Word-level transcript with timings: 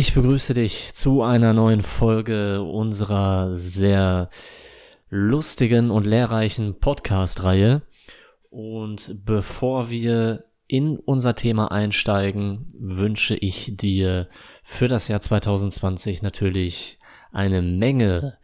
Ich 0.00 0.14
begrüße 0.14 0.54
dich 0.54 0.94
zu 0.94 1.20
einer 1.20 1.52
neuen 1.52 1.82
Folge 1.82 2.62
unserer 2.62 3.54
sehr 3.58 4.30
lustigen 5.10 5.90
und 5.90 6.06
lehrreichen 6.06 6.80
Podcast-Reihe. 6.80 7.82
Und 8.48 9.20
bevor 9.26 9.90
wir 9.90 10.44
in 10.66 10.96
unser 10.96 11.34
Thema 11.34 11.70
einsteigen, 11.70 12.72
wünsche 12.78 13.34
ich 13.34 13.76
dir 13.76 14.30
für 14.62 14.88
das 14.88 15.08
Jahr 15.08 15.20
2020 15.20 16.22
natürlich 16.22 16.98
eine 17.30 17.60
Menge 17.60 18.38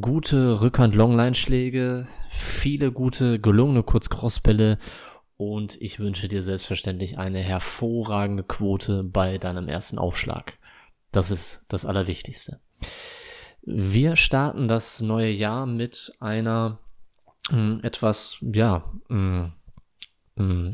gute 0.00 0.60
Rückhand-Longline-Schläge, 0.60 2.06
viele 2.30 2.92
gute 2.92 3.40
gelungene 3.40 3.82
Kurz-Cross-Bälle 3.82 4.78
und 5.36 5.76
ich 5.82 5.98
wünsche 5.98 6.28
dir 6.28 6.44
selbstverständlich 6.44 7.18
eine 7.18 7.40
hervorragende 7.40 8.44
Quote 8.44 9.02
bei 9.02 9.38
deinem 9.38 9.66
ersten 9.66 9.98
Aufschlag. 9.98 10.56
Das 11.14 11.30
ist 11.30 11.66
das 11.68 11.86
Allerwichtigste. 11.86 12.60
Wir 13.62 14.16
starten 14.16 14.66
das 14.66 15.00
neue 15.00 15.30
Jahr 15.30 15.64
mit 15.64 16.12
einer 16.18 16.80
äh, 17.52 17.78
etwas, 17.82 18.38
ja, 18.40 18.84
äh, 19.08 19.44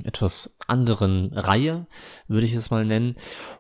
etwas 0.05 0.59
anderen 0.67 1.35
Reihe, 1.35 1.87
würde 2.27 2.47
ich 2.47 2.55
es 2.55 2.71
mal 2.71 2.87
nennen. 2.87 3.17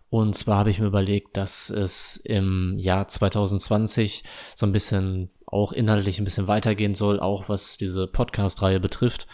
Und 0.08 0.34
zwar 0.34 0.56
habe 0.56 0.70
ich 0.70 0.78
mir 0.78 0.86
überlegt, 0.86 1.36
dass 1.36 1.68
es 1.68 2.16
im 2.16 2.78
Jahr 2.78 3.06
2020 3.06 4.22
so 4.56 4.65
ein 4.65 4.72
bisschen 4.72 5.30
auch 5.44 5.72
inhaltlich 5.72 6.18
ein 6.18 6.24
bisschen 6.24 6.46
weitergehen 6.46 6.94
soll, 6.94 7.20
auch 7.20 7.50
was 7.50 7.76
diese 7.76 8.06
Podcast-Reihe 8.06 8.80
betrifft. 8.80 9.26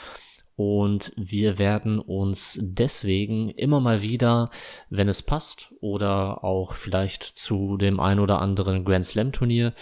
Und 0.57 1.12
wir 1.17 1.59
werden 1.59 1.99
uns 1.99 2.59
deswegen 2.61 3.51
immer 3.51 3.81
mal 3.81 4.01
wieder, 4.01 4.51
wenn 4.89 5.09
es 5.09 5.23
passt, 5.23 5.75
oder 5.81 6.43
auch 6.45 6.73
vielleicht 6.73 7.23
zu 7.23 7.77
dem 7.77 8.01
ein 8.01 8.19
oder 8.19 8.41
anderen 8.41 8.84
Grand 8.84 9.05
Slam 9.05 9.33
Turnier, 9.33 9.75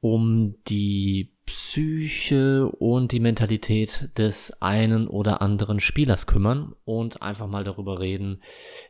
um 0.00 0.54
die 0.68 1.32
Psyche 1.46 2.68
und 2.68 3.10
die 3.10 3.20
Mentalität 3.20 4.16
des 4.16 4.62
einen 4.62 5.08
oder 5.08 5.42
anderen 5.42 5.80
Spielers 5.80 6.26
kümmern 6.26 6.74
und 6.84 7.20
einfach 7.20 7.48
mal 7.48 7.64
darüber 7.64 7.98
reden, 7.98 8.40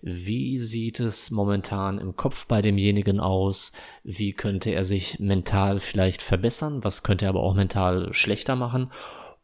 wie 0.02 0.58
sieht 0.58 1.00
es 1.00 1.30
momentan 1.30 1.98
im 1.98 2.16
Kopf 2.16 2.46
bei 2.46 2.60
demjenigen 2.60 3.18
aus, 3.18 3.72
wie 4.04 4.32
könnte 4.34 4.70
er 4.70 4.84
sich 4.84 5.18
mental 5.18 5.80
vielleicht 5.80 6.20
verbessern, 6.20 6.84
was 6.84 7.02
könnte 7.02 7.24
er 7.24 7.30
aber 7.30 7.42
auch 7.42 7.54
mental 7.54 8.12
schlechter 8.12 8.54
machen 8.54 8.90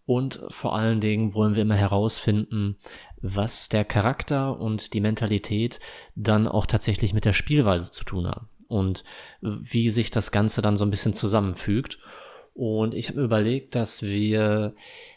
und 0.09 0.41
vor 0.49 0.75
allen 0.75 1.01
Dingen 1.01 1.35
wollen 1.35 1.55
wir 1.55 1.61
immer 1.61 1.77
herausfinden, 1.77 2.79
was 3.21 3.69
der 3.69 3.85
Charakter 3.85 4.59
und 4.59 4.95
die 4.95 5.03
Mentalität 5.03 5.81
dann 6.15 6.49
auch 6.49 6.65
tatsächlich 6.65 7.13
mit 7.13 7.27
der 7.27 7.35
Spielweise 7.35 7.91
zu 7.91 8.05
tun 8.05 8.27
haben 8.27 8.49
und 8.69 9.05
wie 9.43 9.91
sich 9.91 10.11
das 10.11 10.33
Ganze 10.33 10.63
dann 10.63 10.79
so 10.79 10.87
ein 10.87 10.91
bisschen 10.91 11.13
zusammenfügt. 11.13 11.99
Und 12.55 12.95
ich 12.95 13.09
habe 13.09 13.19
mir 13.19 13.27
überlegt, 13.27 13.75
dass 13.75 14.03
wir 14.03 14.75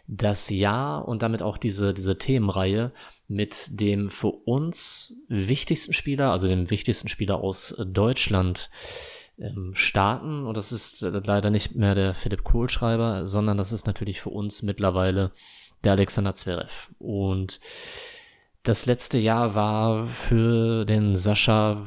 das 0.07 0.49
Jahr 0.49 1.07
und 1.07 1.23
damit 1.23 1.41
auch 1.41 1.57
diese, 1.57 1.93
diese 1.93 2.17
Themenreihe 2.17 2.91
mit 3.29 3.79
dem 3.79 4.09
für 4.09 4.31
uns 4.43 5.15
wichtigsten 5.29 5.93
Spieler, 5.93 6.31
also 6.31 6.49
dem 6.49 6.69
wichtigsten 6.69 7.07
Spieler 7.07 7.37
aus 7.37 7.81
Deutschland, 7.87 8.69
ähm, 9.41 9.71
starten. 9.73 10.45
Und 10.45 10.55
das 10.55 10.71
ist 10.71 11.01
äh, 11.03 11.09
leider 11.09 11.49
nicht 11.49 11.75
mehr 11.75 11.95
der 11.95 12.13
Philipp 12.13 12.43
Kohlschreiber, 12.43 13.27
sondern 13.27 13.57
das 13.57 13.71
ist 13.71 13.87
natürlich 13.87 14.21
für 14.21 14.29
uns 14.29 14.61
mittlerweile 14.61 15.31
der 15.83 15.93
Alexander 15.93 16.35
Zverev. 16.35 16.89
Und 16.99 17.59
das 18.63 18.85
letzte 18.85 19.17
Jahr 19.17 19.55
war 19.55 20.05
für 20.05 20.85
den 20.85 21.15
Sascha 21.15 21.83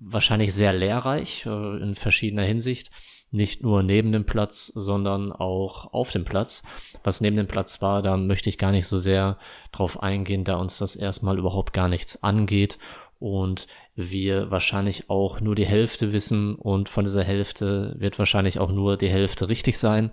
wahrscheinlich 0.00 0.54
sehr 0.54 0.72
lehrreich 0.72 1.46
äh, 1.46 1.82
in 1.82 1.94
verschiedener 1.94 2.44
Hinsicht. 2.44 2.90
Nicht 3.32 3.62
nur 3.62 3.84
neben 3.84 4.10
dem 4.10 4.26
Platz, 4.26 4.66
sondern 4.66 5.30
auch 5.30 5.92
auf 5.92 6.10
dem 6.10 6.24
Platz. 6.24 6.64
Was 7.04 7.20
neben 7.20 7.36
dem 7.36 7.46
Platz 7.46 7.80
war, 7.80 8.02
da 8.02 8.16
möchte 8.16 8.48
ich 8.48 8.58
gar 8.58 8.72
nicht 8.72 8.88
so 8.88 8.98
sehr 8.98 9.38
drauf 9.70 10.02
eingehen, 10.02 10.42
da 10.42 10.56
uns 10.56 10.78
das 10.78 10.96
erstmal 10.96 11.38
überhaupt 11.38 11.72
gar 11.72 11.88
nichts 11.88 12.24
angeht 12.24 12.78
und 13.20 13.68
wir 13.94 14.50
wahrscheinlich 14.50 15.08
auch 15.08 15.40
nur 15.40 15.54
die 15.54 15.66
Hälfte 15.66 16.12
wissen 16.12 16.56
und 16.56 16.88
von 16.88 17.04
dieser 17.04 17.22
Hälfte 17.22 17.94
wird 17.98 18.18
wahrscheinlich 18.18 18.58
auch 18.58 18.72
nur 18.72 18.96
die 18.96 19.10
Hälfte 19.10 19.48
richtig 19.48 19.78
sein 19.78 20.10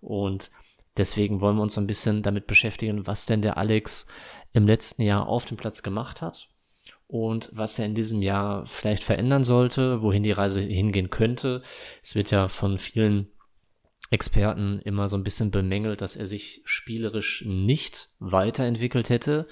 und 0.00 0.50
deswegen 0.96 1.40
wollen 1.40 1.56
wir 1.56 1.62
uns 1.62 1.76
ein 1.76 1.88
bisschen 1.88 2.22
damit 2.22 2.46
beschäftigen, 2.46 3.06
was 3.06 3.26
denn 3.26 3.42
der 3.42 3.58
Alex 3.58 4.06
im 4.52 4.66
letzten 4.68 5.02
Jahr 5.02 5.26
auf 5.26 5.44
dem 5.44 5.56
Platz 5.56 5.82
gemacht 5.82 6.22
hat 6.22 6.48
und 7.08 7.50
was 7.52 7.78
er 7.78 7.86
in 7.86 7.96
diesem 7.96 8.22
Jahr 8.22 8.64
vielleicht 8.66 9.02
verändern 9.02 9.42
sollte, 9.42 10.02
wohin 10.04 10.22
die 10.22 10.32
Reise 10.32 10.60
hingehen 10.60 11.10
könnte. 11.10 11.60
Es 12.04 12.14
wird 12.14 12.30
ja 12.30 12.48
von 12.48 12.78
vielen 12.78 13.32
Experten 14.10 14.78
immer 14.84 15.08
so 15.08 15.16
ein 15.16 15.24
bisschen 15.24 15.50
bemängelt, 15.50 16.00
dass 16.00 16.14
er 16.14 16.26
sich 16.26 16.62
spielerisch 16.64 17.44
nicht 17.46 18.10
weiterentwickelt 18.20 19.10
hätte 19.10 19.48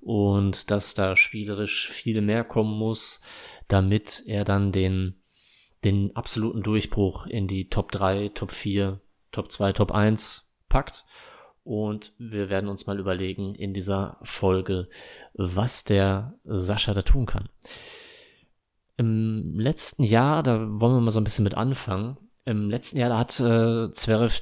und 0.00 0.70
dass 0.70 0.94
da 0.94 1.16
spielerisch 1.16 1.88
viel 1.88 2.20
mehr 2.20 2.44
kommen 2.44 2.76
muss, 2.76 3.20
damit 3.66 4.22
er 4.26 4.44
dann 4.44 4.72
den, 4.72 5.22
den 5.84 6.14
absoluten 6.16 6.62
Durchbruch 6.62 7.26
in 7.26 7.46
die 7.46 7.68
Top 7.68 7.92
3, 7.92 8.30
Top 8.30 8.52
4, 8.52 9.00
Top 9.32 9.50
2, 9.50 9.72
Top 9.72 9.92
1 9.92 10.56
packt. 10.68 11.04
Und 11.64 12.14
wir 12.18 12.48
werden 12.48 12.70
uns 12.70 12.86
mal 12.86 12.98
überlegen 12.98 13.54
in 13.54 13.74
dieser 13.74 14.18
Folge, 14.22 14.88
was 15.34 15.84
der 15.84 16.38
Sascha 16.44 16.94
da 16.94 17.02
tun 17.02 17.26
kann. 17.26 17.50
Im 18.96 19.60
letzten 19.60 20.02
Jahr, 20.02 20.42
da 20.42 20.60
wollen 20.60 20.94
wir 20.94 21.00
mal 21.00 21.10
so 21.10 21.20
ein 21.20 21.24
bisschen 21.24 21.44
mit 21.44 21.56
anfangen. 21.56 22.16
Im 22.46 22.70
letzten 22.70 22.98
Jahr 22.98 23.10
da 23.10 23.18
hat 23.18 23.38
äh, 23.38 23.92
Zverev 23.92 24.40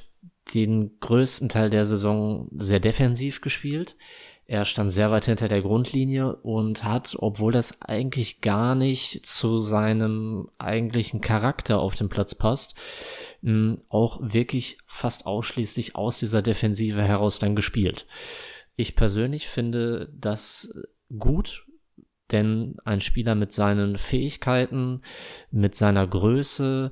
den 0.53 0.99
größten 0.99 1.49
Teil 1.49 1.69
der 1.69 1.85
Saison 1.85 2.47
sehr 2.55 2.79
defensiv 2.79 3.41
gespielt. 3.41 3.97
Er 4.49 4.63
stand 4.63 4.93
sehr 4.93 5.11
weit 5.11 5.25
hinter 5.25 5.49
der 5.49 5.61
Grundlinie 5.61 6.37
und 6.37 6.85
hat, 6.85 7.17
obwohl 7.19 7.51
das 7.51 7.81
eigentlich 7.81 8.39
gar 8.39 8.75
nicht 8.75 9.25
zu 9.25 9.59
seinem 9.59 10.49
eigentlichen 10.57 11.19
Charakter 11.19 11.79
auf 11.79 11.95
dem 11.95 12.07
Platz 12.07 12.33
passt, 12.33 12.79
auch 13.89 14.19
wirklich 14.21 14.77
fast 14.87 15.25
ausschließlich 15.25 15.97
aus 15.97 16.19
dieser 16.19 16.41
Defensive 16.41 17.03
heraus 17.03 17.39
dann 17.39 17.57
gespielt. 17.57 18.07
Ich 18.77 18.95
persönlich 18.95 19.49
finde 19.49 20.13
das 20.17 20.81
gut, 21.19 21.65
denn 22.31 22.77
ein 22.85 23.01
Spieler 23.01 23.35
mit 23.35 23.51
seinen 23.51 23.97
Fähigkeiten, 23.97 25.01
mit 25.51 25.75
seiner 25.75 26.07
Größe 26.07 26.91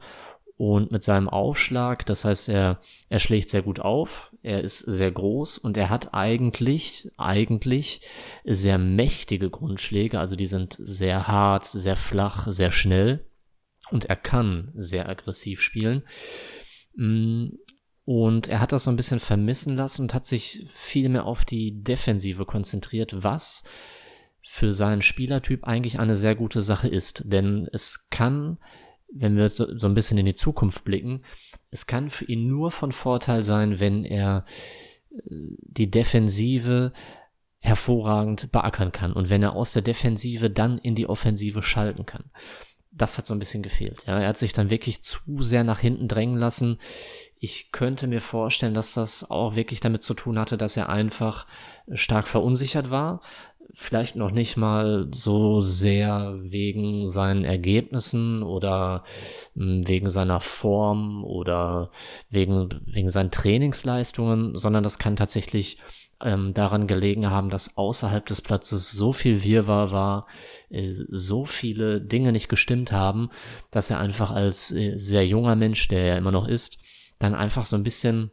und 0.57 0.91
mit 0.91 1.05
seinem 1.05 1.29
Aufschlag, 1.29 2.05
das 2.05 2.25
heißt, 2.25 2.49
er, 2.49 2.81
er 3.07 3.19
schlägt 3.19 3.49
sehr 3.49 3.61
gut 3.61 3.79
auf, 3.79 4.33
er 4.45 4.61
ist 4.61 4.77
sehr 4.79 5.11
groß 5.11 5.57
und 5.57 5.75
er 5.75 5.89
hat 5.89 6.13
eigentlich, 6.13 7.11
eigentlich 7.17 8.01
sehr 8.43 8.77
mächtige 8.77 9.49
Grundschläge, 9.49 10.19
also 10.19 10.35
die 10.35 10.47
sind 10.47 10.75
sehr 10.79 11.27
hart, 11.27 11.65
sehr 11.65 11.95
flach, 11.95 12.47
sehr 12.47 12.71
schnell 12.71 13.25
und 13.89 14.05
er 14.05 14.15
kann 14.15 14.71
sehr 14.75 15.09
aggressiv 15.09 15.61
spielen. 15.61 16.03
Mm, 16.95 17.47
und 18.05 18.47
er 18.47 18.59
hat 18.59 18.71
das 18.71 18.83
so 18.83 18.91
ein 18.91 18.97
bisschen 18.97 19.19
vermissen 19.19 19.75
lassen 19.75 20.03
und 20.03 20.13
hat 20.13 20.27
sich 20.27 20.67
viel 20.71 21.09
mehr 21.09 21.25
auf 21.25 21.43
die 21.43 21.83
Defensive 21.83 22.45
konzentriert, 22.45 23.23
was 23.23 23.63
für 24.43 24.73
seinen 24.73 25.01
Spielertyp 25.01 25.63
eigentlich 25.63 25.99
eine 25.99 26.15
sehr 26.15 26.35
gute 26.35 26.61
Sache 26.61 26.87
ist. 26.87 27.23
Denn 27.31 27.67
es 27.73 28.09
kann 28.11 28.59
wenn 29.11 29.37
wir 29.37 29.49
so, 29.49 29.77
so 29.77 29.87
ein 29.87 29.93
bisschen 29.93 30.17
in 30.17 30.25
die 30.25 30.35
Zukunft 30.35 30.83
blicken, 30.83 31.23
es 31.71 31.87
kann 31.87 32.09
für 32.09 32.25
ihn 32.25 32.47
nur 32.47 32.71
von 32.71 32.91
Vorteil 32.91 33.43
sein, 33.43 33.79
wenn 33.79 34.03
er 34.03 34.45
äh, 35.11 35.19
die 35.61 35.89
Defensive 35.89 36.93
hervorragend 37.57 38.51
beackern 38.51 38.91
kann 38.91 39.11
und 39.11 39.29
wenn 39.29 39.41
er 39.43 39.53
aus 39.53 39.73
der 39.73 39.81
Defensive 39.81 40.49
dann 40.49 40.77
in 40.77 40.95
die 40.95 41.07
Offensive 41.07 41.63
schalten 41.63 42.05
kann. 42.05 42.29
Das 42.91 43.17
hat 43.17 43.25
so 43.25 43.33
ein 43.33 43.39
bisschen 43.39 43.63
gefehlt. 43.63 44.05
Ja, 44.07 44.19
er 44.19 44.29
hat 44.29 44.37
sich 44.37 44.53
dann 44.53 44.69
wirklich 44.69 45.03
zu 45.03 45.41
sehr 45.41 45.65
nach 45.65 45.79
hinten 45.79 46.07
drängen 46.07 46.37
lassen. 46.37 46.79
Ich 47.37 47.71
könnte 47.71 48.07
mir 48.07 48.21
vorstellen, 48.21 48.73
dass 48.73 48.93
das 48.93 49.29
auch 49.29 49.55
wirklich 49.55 49.81
damit 49.81 50.03
zu 50.03 50.13
tun 50.13 50.39
hatte, 50.39 50.55
dass 50.55 50.77
er 50.77 50.87
einfach 50.87 51.45
stark 51.91 52.27
verunsichert 52.27 52.89
war, 52.89 53.21
vielleicht 53.73 54.15
noch 54.15 54.31
nicht 54.31 54.57
mal 54.57 55.07
so 55.13 55.59
sehr 55.59 56.35
wegen 56.37 57.07
seinen 57.07 57.45
Ergebnissen 57.45 58.43
oder 58.43 59.03
hm, 59.55 59.87
wegen 59.87 60.09
seiner 60.09 60.41
Form 60.41 61.23
oder 61.23 61.91
wegen, 62.29 62.69
wegen 62.85 63.09
seinen 63.09 63.31
Trainingsleistungen, 63.31 64.55
sondern 64.55 64.83
das 64.83 64.99
kann 64.99 65.15
tatsächlich 65.15 65.77
ähm, 66.21 66.53
daran 66.53 66.87
gelegen 66.87 67.29
haben, 67.29 67.49
dass 67.49 67.77
außerhalb 67.77 68.25
des 68.25 68.41
Platzes 68.41 68.91
so 68.91 69.11
viel 69.11 69.43
Wirrwarr 69.43 69.91
war, 69.91 70.27
äh, 70.69 70.91
so 70.91 71.45
viele 71.45 72.01
Dinge 72.01 72.31
nicht 72.31 72.49
gestimmt 72.49 72.91
haben, 72.91 73.29
dass 73.71 73.89
er 73.89 73.99
einfach 73.99 74.31
als 74.31 74.71
äh, 74.71 74.97
sehr 74.97 75.27
junger 75.27 75.55
Mensch, 75.55 75.87
der 75.87 76.03
er 76.03 76.17
immer 76.17 76.31
noch 76.31 76.47
ist, 76.47 76.83
dann 77.19 77.35
einfach 77.35 77.65
so 77.65 77.75
ein 77.75 77.83
bisschen 77.83 78.31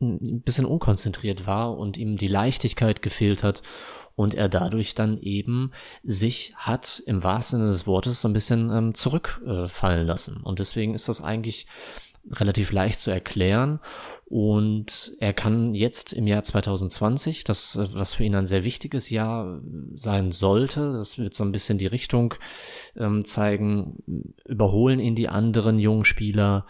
ein 0.00 0.42
bisschen 0.42 0.66
unkonzentriert 0.66 1.46
war 1.46 1.76
und 1.76 1.96
ihm 1.96 2.16
die 2.16 2.28
Leichtigkeit 2.28 3.02
gefehlt 3.02 3.42
hat 3.42 3.62
und 4.16 4.34
er 4.34 4.48
dadurch 4.48 4.94
dann 4.94 5.18
eben 5.18 5.72
sich 6.02 6.54
hat 6.56 7.02
im 7.06 7.22
wahrsten 7.22 7.60
Sinne 7.60 7.70
des 7.70 7.86
Wortes 7.86 8.20
so 8.20 8.28
ein 8.28 8.32
bisschen 8.32 8.70
ähm, 8.70 8.94
zurückfallen 8.94 10.02
äh, 10.02 10.08
lassen. 10.08 10.40
Und 10.42 10.58
deswegen 10.58 10.94
ist 10.94 11.08
das 11.08 11.22
eigentlich 11.22 11.66
relativ 12.30 12.72
leicht 12.72 13.00
zu 13.00 13.10
erklären 13.10 13.80
und 14.24 15.12
er 15.20 15.34
kann 15.34 15.74
jetzt 15.74 16.12
im 16.14 16.26
Jahr 16.26 16.42
2020, 16.42 17.44
das 17.44 17.78
was 17.92 18.14
für 18.14 18.24
ihn 18.24 18.34
ein 18.34 18.46
sehr 18.46 18.64
wichtiges 18.64 19.10
Jahr 19.10 19.60
sein 19.94 20.32
sollte, 20.32 20.92
das 20.94 21.18
wird 21.18 21.34
so 21.34 21.44
ein 21.44 21.52
bisschen 21.52 21.76
die 21.76 21.86
Richtung 21.86 22.34
ähm, 22.96 23.26
zeigen, 23.26 24.02
überholen 24.46 25.00
ihn 25.00 25.14
die 25.14 25.28
anderen 25.28 25.78
jungen 25.78 26.06
Spieler, 26.06 26.64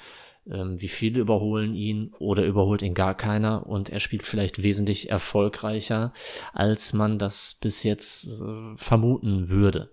ähm, 0.50 0.80
wie 0.80 0.88
viele 0.88 1.20
überholen 1.20 1.74
ihn 1.74 2.12
oder 2.18 2.44
überholt 2.44 2.82
ihn 2.82 2.94
gar 2.94 3.16
keiner 3.16 3.66
und 3.66 3.88
er 3.90 4.00
spielt 4.00 4.22
vielleicht 4.22 4.62
wesentlich 4.62 5.10
erfolgreicher, 5.10 6.12
als 6.52 6.92
man 6.92 7.18
das 7.18 7.58
bis 7.60 7.82
jetzt 7.82 8.26
äh, 8.42 8.76
vermuten 8.76 9.48
würde. 9.48 9.90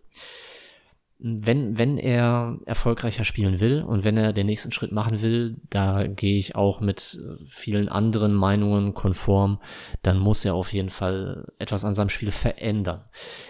Wenn, 1.24 1.78
wenn 1.78 2.00
er 2.00 2.58
erfolgreicher 2.66 3.24
spielen 3.24 3.60
will 3.60 3.84
und 3.84 4.04
wenn 4.04 4.18
er 4.18 4.34
den 4.34 4.48
nächsten 4.48 4.72
Schritt 4.72 4.92
machen 4.92 5.22
will, 5.22 5.58
da 5.70 6.08
gehe 6.08 6.40
ich 6.40 6.56
auch 6.56 6.82
mit 6.82 7.22
äh, 7.22 7.46
vielen 7.46 7.90
anderen 7.90 8.34
Meinungen 8.34 8.96
konform, 8.96 9.60
dann 10.02 10.18
muss 10.18 10.44
er 10.44 10.56
auf 10.56 10.74
jeden 10.74 10.90
Fall 10.90 11.54
etwas 11.60 11.86
an 11.86 11.94
seinem 11.94 12.10
Spiel 12.10 12.32
verändern. 12.32 13.06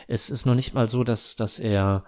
Es 0.07 0.29
ist 0.29 0.45
noch 0.45 0.55
nicht 0.55 0.73
mal 0.73 0.89
so, 0.89 1.05
dass, 1.05 1.37
dass 1.37 1.59
er 1.59 2.03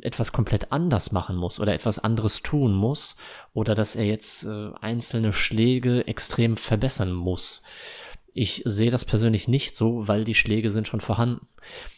etwas 0.00 0.32
komplett 0.32 0.72
anders 0.72 1.12
machen 1.12 1.36
muss 1.36 1.60
oder 1.60 1.74
etwas 1.74 1.98
anderes 1.98 2.42
tun 2.42 2.74
muss 2.74 3.16
oder 3.54 3.74
dass 3.74 3.96
er 3.96 4.04
jetzt 4.04 4.44
äh, 4.44 4.70
einzelne 4.80 5.32
Schläge 5.32 6.06
extrem 6.06 6.56
verbessern 6.56 7.12
muss. 7.12 7.62
Ich 8.34 8.62
sehe 8.64 8.90
das 8.90 9.04
persönlich 9.04 9.46
nicht 9.46 9.76
so, 9.76 10.08
weil 10.08 10.24
die 10.24 10.34
Schläge 10.34 10.70
sind 10.70 10.88
schon 10.88 11.00
vorhanden. 11.00 11.46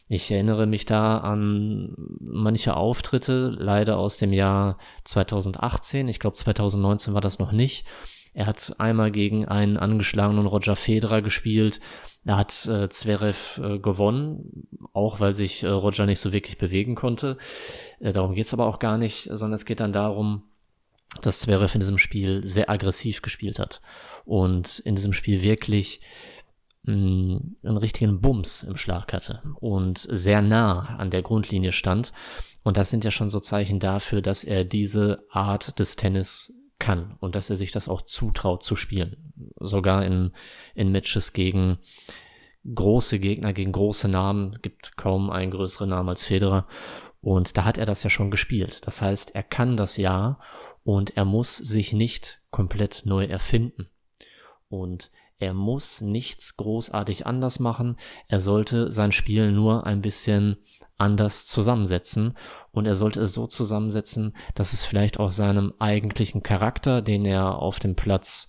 Ich 0.08 0.30
erinnere 0.30 0.66
mich 0.66 0.84
da 0.84 1.18
an 1.18 1.94
manche 2.20 2.76
Auftritte, 2.76 3.54
leider 3.56 3.98
aus 3.98 4.16
dem 4.18 4.32
Jahr 4.32 4.78
2018. 5.04 6.08
Ich 6.08 6.18
glaube 6.18 6.36
2019 6.36 7.14
war 7.14 7.20
das 7.20 7.38
noch 7.38 7.52
nicht. 7.52 7.86
Er 8.34 8.46
hat 8.46 8.74
einmal 8.78 9.12
gegen 9.12 9.46
einen 9.46 9.76
angeschlagenen 9.76 10.46
Roger 10.46 10.74
Federer 10.74 11.22
gespielt. 11.22 11.80
Da 12.24 12.38
hat 12.38 12.66
äh, 12.66 12.88
Zverev 12.88 13.60
äh, 13.62 13.78
gewonnen, 13.78 14.66
auch 14.92 15.20
weil 15.20 15.34
sich 15.34 15.62
äh, 15.62 15.68
Roger 15.68 16.06
nicht 16.06 16.20
so 16.20 16.32
wirklich 16.32 16.56
bewegen 16.56 16.94
konnte. 16.94 17.36
Äh, 18.00 18.12
darum 18.12 18.34
geht's 18.34 18.54
aber 18.54 18.66
auch 18.66 18.78
gar 18.78 18.96
nicht, 18.96 19.24
sondern 19.24 19.52
es 19.52 19.66
geht 19.66 19.80
dann 19.80 19.92
darum, 19.92 20.44
dass 21.20 21.40
Zverev 21.40 21.74
in 21.74 21.80
diesem 21.80 21.98
Spiel 21.98 22.42
sehr 22.44 22.70
aggressiv 22.70 23.22
gespielt 23.22 23.58
hat 23.58 23.80
und 24.24 24.78
in 24.80 24.96
diesem 24.96 25.12
Spiel 25.12 25.42
wirklich 25.42 26.00
mh, 26.84 26.94
mm, 26.94 27.56
einen 27.62 27.76
richtigen 27.76 28.20
Bums 28.20 28.62
im 28.62 28.76
Schlag 28.76 29.12
hatte 29.12 29.42
und 29.60 29.98
sehr 29.98 30.42
nah 30.42 30.96
an 30.96 31.10
der 31.10 31.22
Grundlinie 31.22 31.72
stand. 31.72 32.12
Und 32.62 32.78
das 32.78 32.88
sind 32.88 33.04
ja 33.04 33.10
schon 33.10 33.30
so 33.30 33.40
Zeichen 33.40 33.78
dafür, 33.78 34.22
dass 34.22 34.44
er 34.44 34.64
diese 34.64 35.24
Art 35.30 35.78
des 35.78 35.96
Tennis 35.96 36.54
kann 36.78 37.16
und 37.20 37.36
dass 37.36 37.50
er 37.50 37.56
sich 37.56 37.70
das 37.70 37.88
auch 37.88 38.02
zutraut 38.02 38.62
zu 38.62 38.76
spielen. 38.76 39.32
Sogar 39.66 40.04
in, 40.04 40.32
in 40.74 40.92
Matches 40.92 41.32
gegen 41.32 41.78
große 42.72 43.18
Gegner, 43.18 43.52
gegen 43.52 43.72
große 43.72 44.08
Namen, 44.08 44.58
gibt 44.62 44.96
kaum 44.96 45.30
einen 45.30 45.50
größeren 45.50 45.88
Namen 45.88 46.08
als 46.08 46.24
Federer. 46.24 46.66
Und 47.20 47.56
da 47.56 47.64
hat 47.64 47.78
er 47.78 47.86
das 47.86 48.02
ja 48.02 48.10
schon 48.10 48.30
gespielt. 48.30 48.86
Das 48.86 49.00
heißt, 49.00 49.34
er 49.34 49.42
kann 49.42 49.76
das 49.76 49.96
ja 49.96 50.38
und 50.82 51.16
er 51.16 51.24
muss 51.24 51.56
sich 51.56 51.92
nicht 51.92 52.42
komplett 52.50 53.02
neu 53.04 53.24
erfinden. 53.24 53.88
Und 54.68 55.10
er 55.38 55.54
muss 55.54 56.00
nichts 56.00 56.56
großartig 56.56 57.26
anders 57.26 57.60
machen. 57.60 57.96
Er 58.28 58.40
sollte 58.40 58.92
sein 58.92 59.12
Spiel 59.12 59.52
nur 59.52 59.86
ein 59.86 60.00
bisschen 60.00 60.56
anders 60.96 61.46
zusammensetzen 61.46 62.34
und 62.70 62.86
er 62.86 62.94
sollte 62.94 63.20
es 63.20 63.34
so 63.34 63.46
zusammensetzen, 63.46 64.34
dass 64.54 64.72
es 64.72 64.84
vielleicht 64.84 65.18
auch 65.18 65.30
seinem 65.30 65.74
eigentlichen 65.78 66.42
Charakter, 66.42 67.02
den 67.02 67.24
er 67.24 67.56
auf 67.56 67.80
dem 67.80 67.96
Platz 67.96 68.48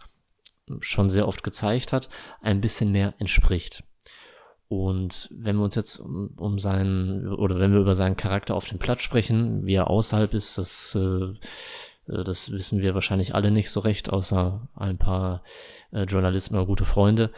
schon 0.80 1.10
sehr 1.10 1.28
oft 1.28 1.44
gezeigt 1.44 1.94
hat, 1.94 2.10
ein 2.42 2.62
bisschen 2.62 2.92
mehr 2.92 3.14
entspricht. 3.20 3.84
Und 4.68 5.30
wenn 5.32 5.58
wir 5.58 5.64
uns 5.64 5.76
jetzt 5.76 5.98
um, 5.98 6.34
um 6.38 6.58
seinen, 6.58 7.28
oder 7.34 7.60
wenn 7.60 7.72
wir 7.72 7.80
über 7.80 7.96
seinen 7.96 8.18
Charakter 8.18 8.56
auf 8.56 8.68
dem 8.68 8.80
Platz 8.80 9.04
sprechen, 9.04 9.66
wie 9.66 9.76
er 9.76 9.90
außerhalb 9.90 10.34
ist, 10.34 10.58
das, 10.58 10.96
äh, 10.96 11.34
das 12.08 12.52
wissen 12.52 12.82
wir 12.82 12.96
wahrscheinlich 12.96 13.36
alle 13.36 13.52
nicht 13.52 13.70
so 13.70 13.80
recht, 13.80 14.12
außer 14.12 14.68
ein 14.76 14.98
paar 14.98 15.44
äh, 15.92 16.04
Journalisten 16.04 16.56
oder 16.56 16.66
gute 16.66 16.86
Freunde. 16.86 17.32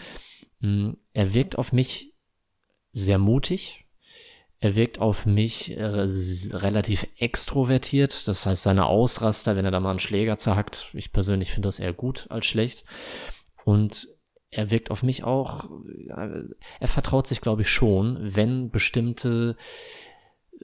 Hm, 0.61 0.97
er 1.13 1.33
wirkt 1.33 1.57
auf 1.57 1.73
mich 1.73 2.13
sehr 2.93 3.17
mutig, 3.17 3.86
er 4.59 4.75
wirkt 4.75 4.99
auf 4.99 5.25
mich 5.25 5.77
äh, 5.77 5.83
relativ 5.83 7.07
extrovertiert, 7.17 8.27
das 8.27 8.45
heißt 8.45 8.63
seine 8.63 8.87
Ausraster, 8.87 9.55
wenn 9.55 9.65
er 9.65 9.71
da 9.71 9.79
mal 9.79 9.91
einen 9.91 9.99
Schläger 9.99 10.37
zerhackt, 10.37 10.89
ich 10.93 11.11
persönlich 11.11 11.51
finde 11.51 11.67
das 11.67 11.79
eher 11.79 11.93
gut 11.93 12.25
als 12.29 12.47
schlecht. 12.47 12.83
Und 13.65 14.07
er 14.49 14.71
wirkt 14.71 14.91
auf 14.91 15.03
mich 15.03 15.23
auch, 15.23 15.69
er 16.07 16.87
vertraut 16.87 17.27
sich, 17.27 17.41
glaube 17.41 17.63
ich, 17.63 17.69
schon, 17.69 18.17
wenn 18.21 18.71
bestimmte 18.71 19.57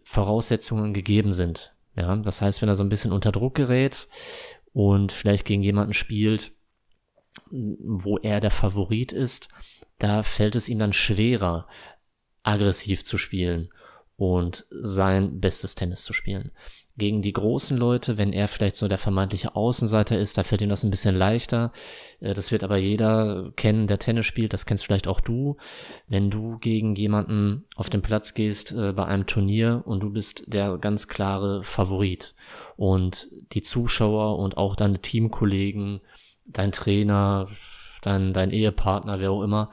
Voraussetzungen 0.03 0.93
gegeben 0.93 1.33
sind. 1.33 1.75
Ja, 1.95 2.15
das 2.15 2.41
heißt, 2.41 2.61
wenn 2.61 2.69
er 2.69 2.75
so 2.75 2.83
ein 2.83 2.89
bisschen 2.89 3.11
unter 3.11 3.31
Druck 3.31 3.55
gerät 3.55 4.07
und 4.71 5.11
vielleicht 5.11 5.45
gegen 5.45 5.61
jemanden 5.61 5.93
spielt, 5.93 6.53
wo 7.51 8.17
er 8.17 8.39
der 8.39 8.51
Favorit 8.51 9.11
ist, 9.11 9.49
da 9.99 10.23
fällt 10.23 10.55
es 10.55 10.69
ihm 10.69 10.79
dann 10.79 10.93
schwerer, 10.93 11.67
aggressiv 12.41 13.05
zu 13.05 13.17
spielen 13.17 13.69
und 14.15 14.65
sein 14.69 15.39
bestes 15.39 15.75
Tennis 15.75 16.03
zu 16.03 16.13
spielen. 16.13 16.51
Gegen 16.95 17.23
die 17.23 17.33
großen 17.33 17.75
Leute, 17.75 18.19
wenn 18.19 18.33
er 18.33 18.47
vielleicht 18.47 18.75
so 18.75 18.87
der 18.87 18.99
vermeintliche 18.99 19.55
Außenseiter 19.55 20.19
ist, 20.19 20.37
da 20.37 20.43
fällt 20.43 20.61
ihm 20.61 20.69
das 20.69 20.83
ein 20.83 20.91
bisschen 20.91 21.15
leichter. 21.15 21.71
Äh, 22.19 22.35
das 22.35 22.51
wird 22.51 22.63
aber 22.63 22.77
jeder 22.77 23.51
kennen, 23.55 23.87
der 23.87 23.97
Tennis 23.97 24.27
spielt, 24.27 24.53
das 24.53 24.67
kennst 24.67 24.85
vielleicht 24.85 25.07
auch 25.07 25.19
du. 25.19 25.57
Wenn 26.07 26.29
du 26.29 26.59
gegen 26.59 26.95
jemanden 26.95 27.65
auf 27.75 27.89
den 27.89 28.03
Platz 28.03 28.35
gehst 28.35 28.73
äh, 28.73 28.93
bei 28.93 29.05
einem 29.05 29.25
Turnier 29.25 29.81
und 29.85 30.03
du 30.03 30.11
bist 30.11 30.53
der 30.53 30.77
ganz 30.77 31.07
klare 31.07 31.63
Favorit 31.63 32.35
und 32.77 33.27
die 33.53 33.63
Zuschauer 33.63 34.37
und 34.37 34.57
auch 34.57 34.75
deine 34.75 35.01
Teamkollegen, 35.01 35.99
dein 36.45 36.71
Trainer, 36.71 37.47
dein, 38.03 38.33
dein 38.33 38.51
Ehepartner, 38.51 39.19
wer 39.19 39.31
auch 39.31 39.41
immer, 39.41 39.71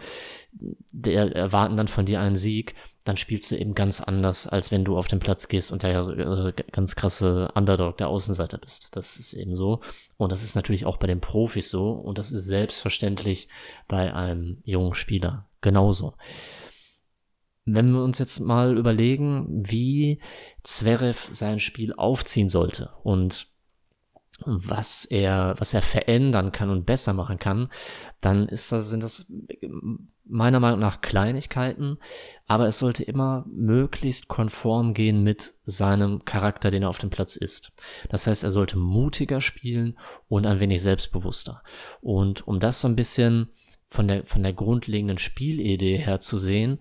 der 0.52 1.36
erwarten 1.36 1.76
dann 1.76 1.88
von 1.88 2.06
dir 2.06 2.20
einen 2.20 2.36
Sieg, 2.36 2.74
dann 3.04 3.16
spielst 3.16 3.50
du 3.50 3.56
eben 3.56 3.74
ganz 3.74 4.00
anders, 4.00 4.46
als 4.46 4.70
wenn 4.70 4.84
du 4.84 4.98
auf 4.98 5.08
den 5.08 5.20
Platz 5.20 5.48
gehst 5.48 5.72
und 5.72 5.82
der 5.82 6.06
äh, 6.06 6.52
ganz 6.70 6.96
krasse 6.96 7.50
Underdog, 7.54 7.96
der 7.96 8.08
Außenseiter 8.08 8.58
bist. 8.58 8.88
Das 8.92 9.16
ist 9.16 9.32
eben 9.32 9.56
so. 9.56 9.80
Und 10.18 10.32
das 10.32 10.42
ist 10.42 10.54
natürlich 10.54 10.84
auch 10.84 10.98
bei 10.98 11.06
den 11.06 11.20
Profis 11.20 11.70
so. 11.70 11.92
Und 11.92 12.18
das 12.18 12.30
ist 12.30 12.46
selbstverständlich 12.46 13.48
bei 13.88 14.12
einem 14.12 14.58
jungen 14.64 14.94
Spieler 14.94 15.48
genauso. 15.62 16.14
Wenn 17.64 17.92
wir 17.92 18.02
uns 18.02 18.18
jetzt 18.18 18.40
mal 18.40 18.76
überlegen, 18.76 19.46
wie 19.48 20.20
Zverev 20.62 21.28
sein 21.30 21.60
Spiel 21.60 21.94
aufziehen 21.94 22.50
sollte 22.50 22.90
und 23.02 23.46
was 24.46 25.04
er, 25.04 25.54
was 25.58 25.74
er 25.74 25.82
verändern 25.82 26.52
kann 26.52 26.70
und 26.70 26.86
besser 26.86 27.12
machen 27.12 27.38
kann, 27.38 27.68
dann 28.20 28.48
ist 28.48 28.72
das, 28.72 28.88
sind 28.88 29.02
das 29.02 29.32
meiner 30.30 30.60
Meinung 30.60 30.78
nach 30.78 31.00
Kleinigkeiten, 31.00 31.98
aber 32.46 32.68
es 32.68 32.78
sollte 32.78 33.02
immer 33.02 33.44
möglichst 33.50 34.28
konform 34.28 34.94
gehen 34.94 35.22
mit 35.22 35.54
seinem 35.64 36.24
Charakter, 36.24 36.70
den 36.70 36.84
er 36.84 36.88
auf 36.88 36.98
dem 36.98 37.10
Platz 37.10 37.36
ist. 37.36 37.72
Das 38.08 38.26
heißt, 38.26 38.44
er 38.44 38.52
sollte 38.52 38.78
mutiger 38.78 39.40
spielen 39.40 39.98
und 40.28 40.46
ein 40.46 40.60
wenig 40.60 40.82
selbstbewusster. 40.82 41.62
Und 42.00 42.46
um 42.46 42.60
das 42.60 42.80
so 42.80 42.88
ein 42.88 42.96
bisschen 42.96 43.50
von 43.88 44.06
der, 44.06 44.24
von 44.24 44.42
der 44.42 44.52
grundlegenden 44.52 45.18
Spielidee 45.18 45.96
her 45.96 46.20
zu 46.20 46.38
sehen, 46.38 46.78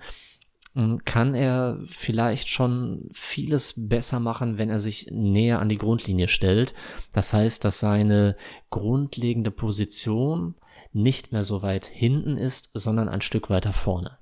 kann 1.06 1.36
er 1.36 1.80
vielleicht 1.86 2.50
schon 2.50 3.10
vieles 3.14 3.74
besser 3.90 4.20
machen, 4.20 4.58
wenn 4.58 4.70
er 4.70 4.80
sich 4.80 5.08
näher 5.12 5.60
an 5.60 5.70
die 5.70 5.78
Grundlinie 5.78 6.28
stellt. 6.28 6.74
Das 7.14 7.34
heißt, 7.34 7.64
dass 7.66 7.80
seine 7.80 8.36
grundlegende 8.70 9.52
Position 9.52 10.56
nicht 10.92 11.32
mehr 11.32 11.44
so 11.44 11.62
weit 11.62 11.86
hinten 11.86 12.38
ist, 12.38 12.72
sondern 12.74 13.10
ein 13.10 13.22
Stück 13.22 13.50
weiter 13.50 13.74
vorne. 13.74 14.18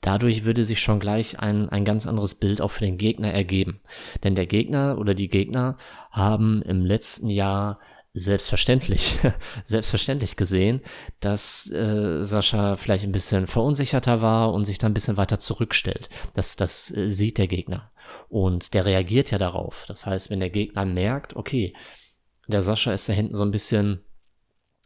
Dadurch 0.00 0.44
würde 0.44 0.64
sich 0.64 0.80
schon 0.80 1.00
gleich 1.00 1.40
ein, 1.40 1.68
ein 1.68 1.84
ganz 1.84 2.06
anderes 2.06 2.36
Bild 2.36 2.60
auch 2.60 2.70
für 2.70 2.84
den 2.84 2.96
Gegner 2.96 3.32
ergeben. 3.32 3.80
Denn 4.22 4.36
der 4.36 4.46
Gegner 4.46 4.98
oder 4.98 5.14
die 5.14 5.28
Gegner 5.28 5.76
haben 6.12 6.62
im 6.62 6.84
letzten 6.84 7.28
Jahr 7.28 7.80
selbstverständlich, 8.16 9.18
selbstverständlich 9.64 10.36
gesehen, 10.36 10.80
dass 11.20 11.70
äh, 11.70 12.22
Sascha 12.22 12.76
vielleicht 12.76 13.04
ein 13.04 13.12
bisschen 13.12 13.46
verunsicherter 13.46 14.22
war 14.22 14.52
und 14.54 14.64
sich 14.64 14.78
da 14.78 14.86
ein 14.86 14.94
bisschen 14.94 15.18
weiter 15.18 15.38
zurückstellt. 15.38 16.08
Das, 16.34 16.56
das 16.56 16.90
äh, 16.96 17.10
sieht 17.10 17.38
der 17.38 17.46
Gegner. 17.46 17.92
Und 18.28 18.72
der 18.72 18.86
reagiert 18.86 19.30
ja 19.30 19.38
darauf. 19.38 19.84
Das 19.86 20.06
heißt, 20.06 20.30
wenn 20.30 20.40
der 20.40 20.50
Gegner 20.50 20.84
merkt, 20.86 21.36
okay, 21.36 21.74
der 22.48 22.62
Sascha 22.62 22.92
ist 22.92 23.08
da 23.08 23.12
hinten 23.12 23.34
so 23.34 23.42
ein 23.42 23.50
bisschen 23.50 24.02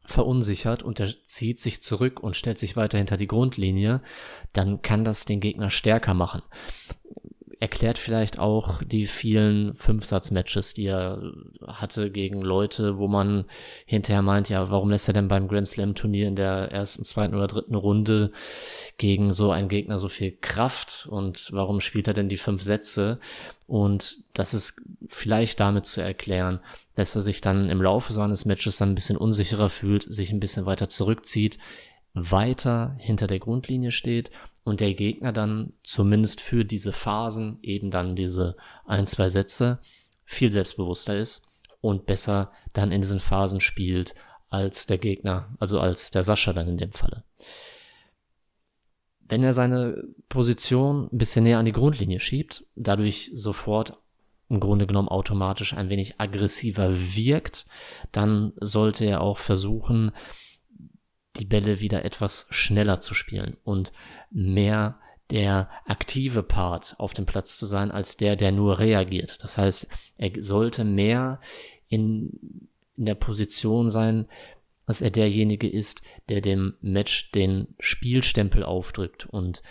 verunsichert 0.07 0.83
und 0.83 0.99
er 0.99 1.15
zieht 1.25 1.61
sich 1.61 1.83
zurück 1.83 2.21
und 2.21 2.37
stellt 2.37 2.59
sich 2.59 2.75
weiter 2.75 2.99
hinter 2.99 3.17
die 3.17 3.29
Grundlinie, 3.29 4.03
dann 4.53 4.83
kann 4.83 5.05
das 5.05 5.25
den 5.25 5.39
Gegner 5.39 5.71
stärker 5.71 6.15
machen 6.15 6.43
erklärt 7.61 7.99
vielleicht 7.99 8.39
auch 8.39 8.83
die 8.83 9.07
vielen 9.07 9.75
Fünfsatz-Matches, 9.75 10.73
die 10.73 10.87
er 10.87 11.21
hatte 11.67 12.11
gegen 12.11 12.41
Leute, 12.41 12.97
wo 12.97 13.07
man 13.07 13.45
hinterher 13.85 14.23
meint, 14.23 14.49
ja, 14.49 14.71
warum 14.71 14.89
lässt 14.89 15.09
er 15.09 15.15
denn 15.15 15.29
beim 15.29 15.47
Grand 15.47 15.69
Slam 15.69 15.95
Turnier 15.95 16.27
in 16.27 16.37
der 16.37 16.73
ersten, 16.73 17.05
zweiten 17.05 17.35
oder 17.35 17.49
dritten 17.49 17.75
Runde 17.75 18.33
gegen 18.97 19.35
so 19.35 19.51
einen 19.51 19.69
Gegner 19.69 19.99
so 19.99 20.09
viel 20.09 20.35
Kraft 20.41 21.07
und 21.11 21.51
warum 21.53 21.81
spielt 21.81 22.09
er 22.09 22.15
denn 22.15 22.31
die 22.31 22.39
fünf 22.39 22.63
Sätze? 22.63 23.21
Und 23.67 24.25
das 24.33 24.55
ist 24.55 24.81
vielleicht 25.09 25.61
damit 25.61 25.85
zu 25.85 26.01
erklären, 26.01 26.61
dass 26.97 27.15
er 27.15 27.21
sich 27.21 27.43
dann 27.43 27.69
im 27.69 27.83
Laufe 27.83 28.15
so 28.15 28.23
eines 28.23 28.47
Matches 28.47 28.79
dann 28.79 28.93
ein 28.93 28.95
bisschen 28.95 29.19
unsicherer 29.19 29.69
fühlt, 29.69 30.03
sich 30.05 30.33
ein 30.33 30.41
bisschen 30.41 30.65
weiter 30.65 30.89
zurückzieht, 30.89 31.59
weiter 32.15 32.97
hinter 32.99 33.27
der 33.27 33.39
Grundlinie 33.39 33.91
steht 33.91 34.31
und 34.65 34.81
der 34.81 34.95
Gegner 34.95 35.33
dann 35.33 35.73
zumindest 35.83 36.41
für 36.41 36.65
diese 36.65 36.93
Phasen 36.93 37.59
eben 37.63 37.91
dann 37.91 38.17
diese 38.17 38.57
ein, 38.85 39.07
zwei 39.07 39.29
Sätze 39.29 39.81
viel 40.25 40.53
selbstbewusster 40.53 41.19
ist 41.19 41.49
und 41.81 42.07
besser 42.07 42.53
dann 42.73 42.93
in 42.93 43.01
diesen 43.01 43.21
Phasen 43.21 43.61
spielt 43.61 44.15
als 44.49 44.87
der 44.87 44.99
Gegner, 44.99 45.55
also 45.59 45.81
als 45.81 46.11
der 46.11 46.25
Sascha 46.25 46.53
dann 46.53 46.69
in 46.69 46.77
dem 46.77 46.93
Falle. 46.93 47.25
Wenn 49.21 49.45
er 49.45 49.53
seine 49.53 50.03
Position 50.29 51.09
ein 51.13 51.19
bisschen 51.19 51.45
näher 51.45 51.59
an 51.59 51.65
die 51.65 51.73
Grundlinie 51.73 52.21
schiebt, 52.21 52.65
dadurch 52.75 53.31
sofort 53.33 53.97
im 54.49 54.59
Grunde 54.59 54.89
genommen 54.89 55.09
automatisch 55.09 55.75
ein 55.75 55.89
wenig 55.89 56.21
aggressiver 56.21 56.91
wirkt, 57.15 57.65
dann 58.11 58.53
sollte 58.61 59.05
er 59.05 59.21
auch 59.21 59.39
versuchen, 59.39 60.11
die 61.37 61.45
Bälle 61.45 61.81
wieder 61.81 62.05
etwas 62.05 62.47
schneller 62.51 63.01
zu 63.01 63.15
spielen 63.15 63.57
und 63.65 63.93
mehr 64.31 64.99
der 65.31 65.71
aktive 65.87 66.43
Part 66.43 66.97
auf 66.99 67.15
dem 67.15 67.27
Platz 67.27 67.57
zu 67.57 67.67
sein, 67.67 67.91
als 67.91 68.17
der, 68.17 68.37
der 68.37 68.53
nur 68.53 68.79
reagiert. 68.79 69.43
Das 69.43 69.59
heißt, 69.59 69.87
er 70.17 70.33
sollte 70.43 70.85
mehr 70.85 71.41
in, 71.89 72.69
in 72.97 73.07
der 73.07 73.15
Position 73.15 73.91
sein, 73.91 74.27
dass 74.87 75.03
er 75.03 75.11
derjenige 75.11 75.69
ist, 75.69 76.03
der 76.29 76.41
dem 76.41 76.75
Match 76.81 77.31
den 77.31 77.69
Spielstempel 77.79 78.65
aufdrückt 78.65 79.27
und 79.27 79.63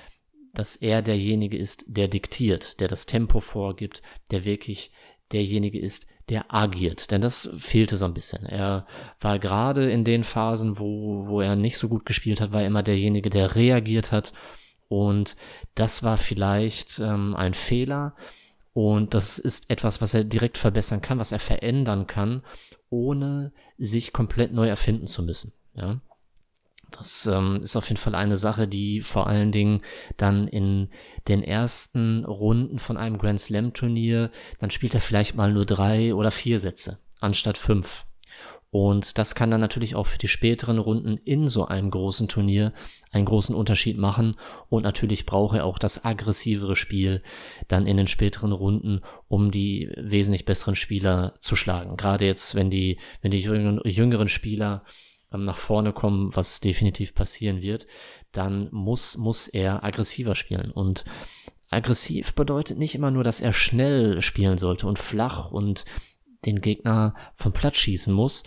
dass 0.53 0.77
er 0.77 1.01
derjenige 1.01 1.57
ist, 1.57 1.83
der 1.87 2.07
diktiert, 2.07 2.79
der 2.79 2.87
das 2.87 3.05
Tempo 3.05 3.41
vorgibt, 3.41 4.01
der 4.31 4.45
wirklich 4.45 4.91
derjenige 5.31 5.79
ist, 5.79 6.07
der 6.29 6.53
agiert. 6.53 7.11
Denn 7.11 7.21
das 7.21 7.49
fehlte 7.57 7.97
so 7.97 8.05
ein 8.05 8.13
bisschen. 8.13 8.45
Er 8.45 8.85
war 9.19 9.39
gerade 9.39 9.91
in 9.91 10.03
den 10.03 10.23
Phasen, 10.23 10.79
wo, 10.79 11.27
wo 11.27 11.41
er 11.41 11.55
nicht 11.55 11.77
so 11.77 11.89
gut 11.89 12.05
gespielt 12.05 12.41
hat, 12.41 12.51
war 12.51 12.63
immer 12.63 12.83
derjenige, 12.83 13.29
der 13.29 13.55
reagiert 13.55 14.11
hat. 14.11 14.33
Und 14.87 15.35
das 15.75 16.03
war 16.03 16.17
vielleicht 16.17 16.99
ähm, 16.99 17.35
ein 17.35 17.53
Fehler. 17.53 18.15
Und 18.73 19.13
das 19.13 19.39
ist 19.39 19.69
etwas, 19.69 20.01
was 20.01 20.13
er 20.13 20.23
direkt 20.23 20.57
verbessern 20.57 21.01
kann, 21.01 21.19
was 21.19 21.31
er 21.31 21.39
verändern 21.39 22.07
kann, 22.07 22.43
ohne 22.89 23.51
sich 23.77 24.13
komplett 24.13 24.53
neu 24.53 24.67
erfinden 24.67 25.07
zu 25.07 25.23
müssen. 25.23 25.53
Ja. 25.75 26.01
Das 26.91 27.25
ähm, 27.27 27.59
ist 27.61 27.75
auf 27.75 27.87
jeden 27.89 27.99
Fall 27.99 28.15
eine 28.15 28.37
Sache, 28.37 28.67
die 28.67 29.01
vor 29.01 29.27
allen 29.27 29.51
Dingen 29.51 29.81
dann 30.17 30.47
in 30.47 30.89
den 31.27 31.43
ersten 31.43 32.25
Runden 32.25 32.79
von 32.79 32.97
einem 32.97 33.17
Grand 33.17 33.39
Slam 33.39 33.73
Turnier, 33.73 34.31
dann 34.59 34.71
spielt 34.71 34.95
er 34.95 35.01
vielleicht 35.01 35.35
mal 35.35 35.53
nur 35.53 35.65
drei 35.65 36.13
oder 36.13 36.31
vier 36.31 36.59
Sätze 36.59 36.99
anstatt 37.19 37.57
fünf. 37.57 38.05
Und 38.71 39.17
das 39.17 39.33
kann 39.33 39.49
dann 39.49 39.61
natürlich 39.61 39.95
auch 39.95 40.05
für 40.05 40.19
die 40.19 40.27
späteren 40.27 40.77
Runden 40.77 41.17
in 41.17 41.49
so 41.49 41.65
einem 41.65 41.89
großen 41.89 42.27
Turnier 42.27 42.71
einen 43.11 43.25
großen 43.25 43.55
Unterschied 43.55 43.97
machen. 43.97 44.35
Und 44.69 44.83
natürlich 44.83 45.25
braucht 45.25 45.57
er 45.57 45.65
auch 45.65 45.79
das 45.79 46.05
aggressivere 46.05 46.75
Spiel 46.75 47.23
dann 47.67 47.87
in 47.87 47.97
den 47.97 48.05
späteren 48.05 48.51
Runden, 48.51 49.01
um 49.27 49.49
die 49.49 49.91
wesentlich 49.97 50.45
besseren 50.45 50.75
Spieler 50.75 51.33
zu 51.39 51.55
schlagen. 51.55 51.97
Gerade 51.97 52.25
jetzt, 52.25 52.53
wenn 52.53 52.69
die, 52.69 52.99
wenn 53.21 53.31
die 53.31 53.41
jüngeren 53.41 54.27
Spieler 54.27 54.83
nach 55.31 55.57
vorne 55.57 55.93
kommen, 55.93 56.35
was 56.35 56.59
definitiv 56.59 57.13
passieren 57.13 57.61
wird, 57.61 57.87
dann 58.31 58.69
muss, 58.71 59.17
muss 59.17 59.47
er 59.47 59.83
aggressiver 59.83 60.35
spielen. 60.35 60.71
Und 60.71 61.05
aggressiv 61.69 62.33
bedeutet 62.33 62.77
nicht 62.77 62.95
immer 62.95 63.11
nur, 63.11 63.23
dass 63.23 63.41
er 63.41 63.53
schnell 63.53 64.21
spielen 64.21 64.57
sollte 64.57 64.87
und 64.87 64.99
flach 64.99 65.51
und 65.51 65.85
den 66.45 66.61
Gegner 66.61 67.13
vom 67.33 67.51
Platz 67.51 67.77
schießen 67.77 68.13
muss. 68.13 68.43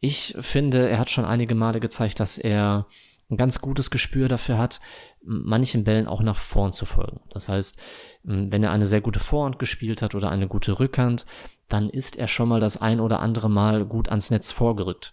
Ich 0.00 0.36
finde, 0.40 0.88
er 0.88 0.98
hat 0.98 1.10
schon 1.10 1.24
einige 1.24 1.54
Male 1.54 1.80
gezeigt, 1.80 2.20
dass 2.20 2.38
er 2.38 2.86
ein 3.28 3.36
ganz 3.36 3.60
gutes 3.60 3.90
Gespür 3.90 4.28
dafür 4.28 4.58
hat, 4.58 4.80
manchen 5.22 5.82
Bällen 5.82 6.06
auch 6.06 6.22
nach 6.22 6.38
vorn 6.38 6.72
zu 6.72 6.86
folgen. 6.86 7.20
Das 7.30 7.48
heißt, 7.48 7.78
wenn 8.22 8.62
er 8.62 8.70
eine 8.70 8.86
sehr 8.86 9.00
gute 9.00 9.18
Vorhand 9.18 9.58
gespielt 9.58 10.02
hat 10.02 10.14
oder 10.14 10.30
eine 10.30 10.46
gute 10.46 10.78
Rückhand, 10.78 11.26
dann 11.68 11.90
ist 11.90 12.16
er 12.16 12.28
schon 12.28 12.48
mal 12.48 12.60
das 12.60 12.80
ein 12.80 13.00
oder 13.00 13.20
andere 13.20 13.50
Mal 13.50 13.84
gut 13.84 14.08
ans 14.08 14.30
Netz 14.30 14.52
vorgerückt. 14.52 15.12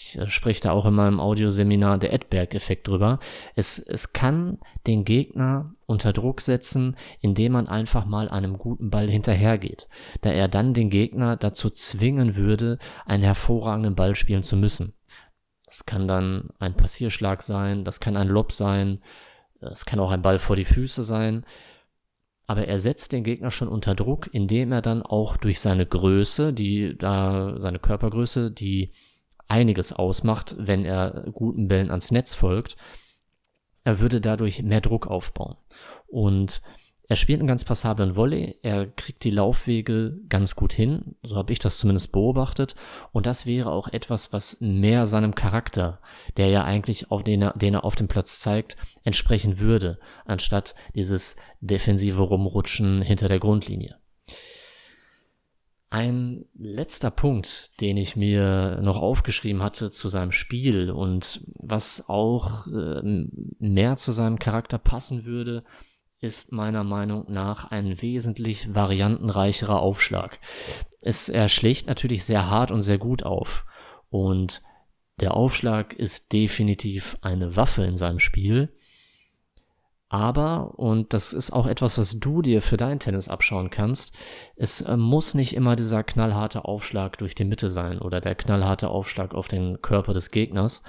Ich 0.00 0.16
äh, 0.16 0.28
spreche 0.28 0.60
da 0.60 0.70
auch 0.70 0.86
in 0.86 0.94
meinem 0.94 1.18
Audioseminar 1.18 1.98
der 1.98 2.12
Edberg-Effekt 2.12 2.86
drüber. 2.86 3.18
Es, 3.56 3.78
es 3.80 4.12
kann 4.12 4.58
den 4.86 5.04
Gegner 5.04 5.72
unter 5.86 6.12
Druck 6.12 6.40
setzen, 6.40 6.96
indem 7.20 7.52
man 7.52 7.66
einfach 7.66 8.04
mal 8.04 8.28
einem 8.28 8.58
guten 8.58 8.90
Ball 8.90 9.10
hinterhergeht, 9.10 9.88
da 10.20 10.30
er 10.30 10.46
dann 10.46 10.72
den 10.72 10.88
Gegner 10.88 11.36
dazu 11.36 11.68
zwingen 11.68 12.36
würde, 12.36 12.78
einen 13.06 13.24
hervorragenden 13.24 13.96
Ball 13.96 14.14
spielen 14.14 14.44
zu 14.44 14.56
müssen. 14.56 14.94
Das 15.66 15.84
kann 15.84 16.06
dann 16.06 16.50
ein 16.60 16.76
Passierschlag 16.76 17.42
sein, 17.42 17.84
das 17.84 17.98
kann 17.98 18.16
ein 18.16 18.28
Lob 18.28 18.52
sein, 18.52 19.00
es 19.60 19.84
kann 19.84 19.98
auch 19.98 20.12
ein 20.12 20.22
Ball 20.22 20.38
vor 20.38 20.54
die 20.54 20.64
Füße 20.64 21.02
sein. 21.02 21.44
Aber 22.46 22.66
er 22.66 22.78
setzt 22.78 23.12
den 23.12 23.24
Gegner 23.24 23.50
schon 23.50 23.68
unter 23.68 23.94
Druck, 23.94 24.30
indem 24.32 24.72
er 24.72 24.80
dann 24.80 25.02
auch 25.02 25.36
durch 25.36 25.60
seine 25.60 25.84
Größe, 25.84 26.52
die 26.54 26.96
da, 26.96 27.56
seine 27.58 27.78
Körpergröße, 27.78 28.50
die 28.50 28.92
einiges 29.48 29.92
ausmacht, 29.92 30.54
wenn 30.58 30.84
er 30.84 31.26
guten 31.32 31.68
Bällen 31.68 31.90
ans 31.90 32.10
Netz 32.10 32.34
folgt. 32.34 32.76
Er 33.84 34.00
würde 34.00 34.20
dadurch 34.20 34.62
mehr 34.62 34.80
Druck 34.80 35.06
aufbauen. 35.06 35.56
Und 36.06 36.62
er 37.10 37.16
spielt 37.16 37.40
einen 37.40 37.48
ganz 37.48 37.64
passablen 37.64 38.16
Volley, 38.16 38.56
er 38.62 38.86
kriegt 38.86 39.24
die 39.24 39.30
Laufwege 39.30 40.18
ganz 40.28 40.54
gut 40.56 40.74
hin, 40.74 41.16
so 41.22 41.36
habe 41.36 41.54
ich 41.54 41.58
das 41.58 41.78
zumindest 41.78 42.12
beobachtet. 42.12 42.74
Und 43.12 43.24
das 43.24 43.46
wäre 43.46 43.70
auch 43.70 43.88
etwas, 43.88 44.34
was 44.34 44.60
mehr 44.60 45.06
seinem 45.06 45.34
Charakter, 45.34 46.00
der 46.36 46.48
ja 46.48 46.64
eigentlich 46.64 47.10
auf 47.10 47.24
den 47.24 47.40
er, 47.40 47.54
den 47.54 47.72
er 47.72 47.84
auf 47.84 47.94
dem 47.94 48.08
Platz 48.08 48.40
zeigt, 48.40 48.76
entsprechen 49.04 49.58
würde, 49.58 49.98
anstatt 50.26 50.74
dieses 50.94 51.36
defensive 51.62 52.20
Rumrutschen 52.20 53.00
hinter 53.00 53.28
der 53.28 53.38
Grundlinie. 53.38 53.96
Ein 55.90 56.44
letzter 56.54 57.10
Punkt, 57.10 57.80
den 57.80 57.96
ich 57.96 58.14
mir 58.14 58.78
noch 58.82 58.98
aufgeschrieben 58.98 59.62
hatte 59.62 59.90
zu 59.90 60.10
seinem 60.10 60.32
Spiel 60.32 60.90
und 60.90 61.40
was 61.54 62.10
auch 62.10 62.66
äh, 62.66 63.00
mehr 63.58 63.96
zu 63.96 64.12
seinem 64.12 64.38
Charakter 64.38 64.76
passen 64.76 65.24
würde, 65.24 65.64
ist 66.20 66.52
meiner 66.52 66.84
Meinung 66.84 67.24
nach 67.28 67.70
ein 67.70 68.02
wesentlich 68.02 68.74
variantenreicherer 68.74 69.80
Aufschlag. 69.80 70.40
Es, 71.00 71.30
er 71.30 71.48
schlägt 71.48 71.86
natürlich 71.86 72.24
sehr 72.24 72.50
hart 72.50 72.70
und 72.70 72.82
sehr 72.82 72.98
gut 72.98 73.22
auf 73.22 73.64
und 74.10 74.62
der 75.20 75.34
Aufschlag 75.34 75.94
ist 75.94 76.32
definitiv 76.32 77.16
eine 77.22 77.56
Waffe 77.56 77.84
in 77.84 77.96
seinem 77.96 78.20
Spiel 78.20 78.74
aber, 80.08 80.78
und 80.78 81.12
das 81.12 81.34
ist 81.34 81.50
auch 81.50 81.66
etwas, 81.66 81.98
was 81.98 82.18
du 82.18 82.40
dir 82.40 82.62
für 82.62 82.78
dein 82.78 82.98
Tennis 82.98 83.28
abschauen 83.28 83.68
kannst, 83.68 84.16
es 84.56 84.80
äh, 84.80 84.96
muss 84.96 85.34
nicht 85.34 85.54
immer 85.54 85.76
dieser 85.76 86.02
knallharte 86.02 86.64
Aufschlag 86.64 87.18
durch 87.18 87.34
die 87.34 87.44
Mitte 87.44 87.68
sein 87.68 87.98
oder 87.98 88.20
der 88.20 88.34
knallharte 88.34 88.88
Aufschlag 88.88 89.34
auf 89.34 89.48
den 89.48 89.82
Körper 89.82 90.14
des 90.14 90.30
Gegners. 90.30 90.82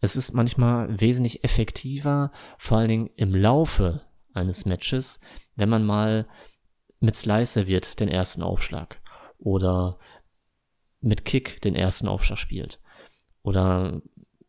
Es 0.00 0.16
ist 0.16 0.34
manchmal 0.34 1.00
wesentlich 1.00 1.44
effektiver, 1.44 2.30
vor 2.58 2.78
allen 2.78 2.88
Dingen 2.88 3.10
im 3.16 3.34
Laufe 3.34 4.02
eines 4.34 4.66
Matches, 4.66 5.20
wenn 5.56 5.70
man 5.70 5.86
mal 5.86 6.26
mit 7.00 7.16
Slice 7.16 7.54
serviert 7.54 8.00
den 8.00 8.08
ersten 8.08 8.42
Aufschlag 8.42 9.00
oder 9.38 9.98
mit 11.00 11.24
Kick 11.24 11.60
den 11.62 11.74
ersten 11.74 12.06
Aufschlag 12.06 12.38
spielt 12.38 12.80
oder 13.42 14.02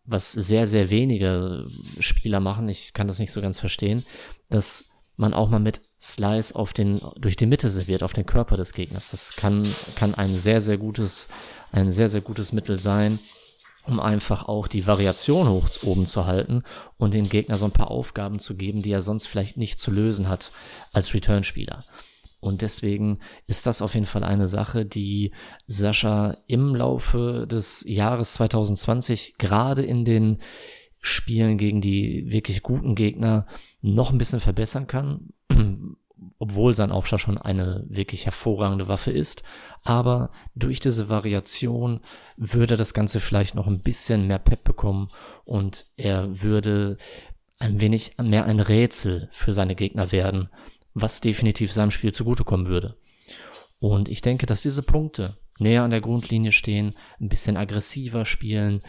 was 0.06 0.32
sehr, 0.32 0.68
sehr 0.68 0.90
wenige 0.90 1.66
Spieler 2.00 2.40
machen, 2.40 2.68
ich 2.70 2.94
kann 2.94 3.08
das 3.08 3.20
nicht 3.20 3.32
so 3.32 3.42
ganz 3.42 3.60
verstehen, 3.60 4.06
dass 4.50 4.90
man 5.16 5.34
auch 5.34 5.50
mal 5.50 5.60
mit 5.60 5.82
Slice 6.02 6.54
auf 6.56 6.74
den, 6.74 7.00
durch 7.18 7.36
die 7.36 7.46
Mitte 7.46 7.70
serviert, 7.70 8.04
auf 8.04 8.14
den 8.14 8.26
Körper 8.26 8.58
des 8.58 8.74
Gegners. 8.74 9.12
Das 9.12 9.36
kann, 9.36 9.66
kann 9.96 10.16
ein 10.16 10.38
sehr, 10.38 10.60
sehr 10.60 10.78
gutes, 10.78 11.30
ein 11.72 11.92
sehr, 11.92 12.10
sehr 12.10 12.22
gutes 12.22 12.52
Mittel 12.52 12.80
sein, 12.80 13.20
um 13.86 14.00
einfach 14.00 14.48
auch 14.48 14.68
die 14.68 14.86
Variation 14.88 15.48
hoch 15.48 15.70
oben 15.84 16.06
zu 16.08 16.26
halten 16.26 16.64
und 16.98 17.14
dem 17.14 17.30
Gegner 17.30 17.58
so 17.58 17.66
ein 17.66 17.72
paar 17.72 17.92
Aufgaben 17.92 18.40
zu 18.40 18.56
geben, 18.56 18.82
die 18.82 18.92
er 18.92 19.02
sonst 19.02 19.28
vielleicht 19.28 19.56
nicht 19.58 19.80
zu 19.80 19.92
lösen 19.92 20.28
hat 20.28 20.52
als 20.92 21.14
Return-Spieler. 21.14 21.84
Und 22.44 22.62
deswegen 22.62 23.20
ist 23.48 23.66
das 23.66 23.82
auf 23.82 23.94
jeden 23.94 24.06
Fall 24.06 24.24
eine 24.24 24.50
Sache, 24.50 24.86
die 24.86 25.32
Sascha 25.66 26.36
im 26.48 26.76
Laufe 26.76 27.48
des 27.50 27.86
Jahres 27.88 28.34
2020 28.34 29.36
gerade 29.38 29.82
in 29.82 30.04
den 30.04 30.40
Spielen 31.00 31.58
gegen 31.58 31.80
die 31.80 32.26
wirklich 32.32 32.62
guten 32.62 32.96
Gegner 32.96 33.46
noch 33.82 34.12
ein 34.12 34.18
bisschen 34.18 34.42
verbessern 34.42 34.88
kann, 34.88 35.30
obwohl 36.38 36.76
sein 36.76 36.92
Aufschlag 36.92 37.22
schon 37.22 37.38
eine 37.38 37.86
wirklich 37.88 38.26
hervorragende 38.26 38.90
Waffe 38.90 39.12
ist. 39.12 39.44
Aber 39.84 40.30
durch 40.54 40.82
diese 40.82 41.08
Variation 41.08 42.02
würde 42.36 42.76
das 42.76 42.94
Ganze 42.94 43.22
vielleicht 43.22 43.56
noch 43.56 43.68
ein 43.68 43.82
bisschen 43.82 44.28
mehr 44.28 44.40
Pep 44.40 44.66
bekommen 44.66 45.08
und 45.46 45.86
er 45.96 46.42
würde 46.42 46.98
ein 47.64 47.80
wenig 47.80 48.18
mehr 48.22 48.44
ein 48.46 48.60
Rätsel 48.60 49.30
für 49.32 49.54
seine 49.54 49.76
Gegner 49.76 50.12
werden, 50.12 50.50
was 50.94 51.22
definitiv 51.22 51.72
seinem 51.72 51.92
Spiel 51.92 52.14
zugutekommen 52.14 52.68
würde. 52.68 52.98
Und 53.80 54.10
ich 54.10 54.22
denke, 54.22 54.46
dass 54.46 54.62
diese 54.62 54.84
Punkte 54.84 55.36
näher 55.60 55.84
an 55.84 55.92
der 55.92 56.02
Grundlinie 56.02 56.52
stehen, 56.52 56.96
ein 57.20 57.30
bisschen 57.30 57.58
aggressiver 57.58 58.26
spielen, 58.26 58.82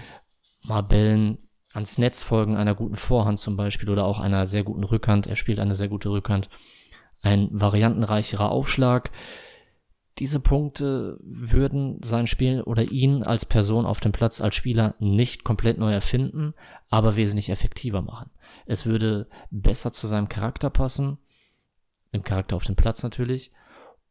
mal 0.63 0.83
Bällen 0.83 1.39
ans 1.73 1.99
Netz 1.99 2.23
folgen 2.23 2.57
einer 2.57 2.75
guten 2.75 2.97
Vorhand 2.97 3.41
zum 3.41 3.57
Beispiel 3.57 3.91
oder 3.91 4.05
auch 4.05 4.21
einer 4.21 4.47
sehr 4.47 4.63
guten 4.63 4.85
Rückhand. 4.85 5.27
Er 5.27 5.37
spielt 5.37 5.59
eine 5.59 5.75
sehr 5.75 5.89
gute 5.89 6.11
Rückhand. 6.11 6.49
Ein 7.23 7.49
variantenreicherer 7.51 8.51
Aufschlag. 8.51 9.11
Diese 10.21 10.39
Punkte 10.39 11.19
würden 11.25 12.01
sein 12.05 12.29
Spiel 12.29 12.63
oder 12.63 12.93
ihn 12.93 13.25
als 13.25 13.45
Person 13.45 13.85
auf 13.85 13.99
dem 13.99 14.13
Platz 14.13 14.41
als 14.41 14.55
Spieler 14.55 14.95
nicht 15.01 15.43
komplett 15.43 15.79
neu 15.79 15.93
erfinden, 15.93 16.55
aber 16.89 17.17
wesentlich 17.17 17.51
effektiver 17.51 18.03
machen. 18.03 18.31
Es 18.67 18.87
würde 18.87 19.29
besser 19.51 19.93
zu 19.93 20.07
seinem 20.07 20.29
Charakter 20.29 20.71
passen 20.71 21.19
im 22.15 22.23
Charakter 22.23 22.57
auf 22.57 22.65
dem 22.65 22.77
Platz 22.77 23.03
natürlich. 23.03 23.51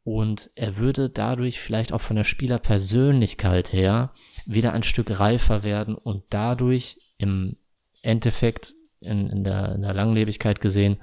Und 0.03 0.49
er 0.55 0.77
würde 0.77 1.09
dadurch 1.09 1.59
vielleicht 1.59 1.93
auch 1.93 2.01
von 2.01 2.17
der 2.17 2.25
Spielerpersönlichkeit 2.25 3.71
her 3.71 4.11
wieder 4.45 4.73
ein 4.73 4.83
Stück 4.83 5.19
reifer 5.19 5.63
werden 5.63 5.95
und 5.95 6.23
dadurch 6.29 6.99
im 7.17 7.55
Endeffekt 8.01 8.73
in, 8.99 9.29
in, 9.29 9.43
der, 9.45 9.75
in 9.75 9.81
der 9.81 9.93
Langlebigkeit 9.93 10.59
gesehen 10.59 10.97